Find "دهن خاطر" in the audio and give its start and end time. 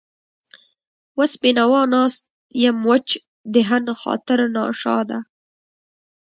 3.53-4.39